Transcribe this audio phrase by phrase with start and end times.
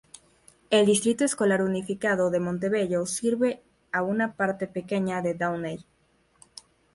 [0.71, 3.61] El Distrito Escolar Unificado de Montebello sirve
[3.91, 5.85] a una parte pequeña de Downey.